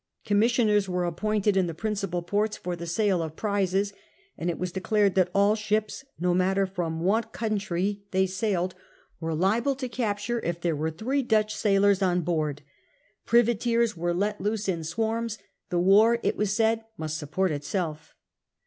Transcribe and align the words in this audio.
Commissioners 0.25 0.89
were 0.89 1.05
appointed 1.05 1.55
in 1.55 1.67
the 1.67 1.75
prin 1.75 1.93
cipal 1.93 2.25
ports 2.25 2.57
for 2.57 2.75
the 2.75 2.87
sale 2.87 3.21
of 3.21 3.35
prizes; 3.35 3.93
and 4.35 4.49
it 4.49 4.57
was 4.57 4.71
declared 4.71 5.13
that 5.13 5.29
all 5.35 5.53
ships, 5.53 6.03
no 6.19 6.33
matter 6.33 6.65
from 6.65 7.01
what 7.01 7.31
country 7.31 8.01
they 8.09 8.25
sailed, 8.25 8.73
were 9.19 9.35
liable 9.35 9.75
to 9.75 9.87
capture 9.87 10.43
if 10.43 10.59
there 10.59 10.75
were 10.75 10.89
three 10.89 11.21
Dutch 11.21 11.53
sailors 11.55 12.01
on 12.01 12.21
board. 12.21 12.63
Privateers 13.27 13.95
were 13.95 14.11
let 14.11 14.41
loose 14.41 14.67
in 14.67 14.83
swarms; 14.83 15.37
the 15.69 15.77
war, 15.77 16.17
it 16.23 16.35
was 16.35 16.51
said, 16.51 16.83
must 16.97 17.19
support 17.19 17.51
itself. 17.51 18.15